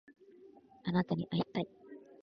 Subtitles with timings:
[0.83, 1.67] あなたに会いたい